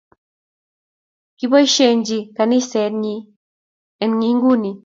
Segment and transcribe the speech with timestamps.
[1.37, 3.15] Kiboisyechin kanyaiset nyi
[4.03, 4.71] en inguni.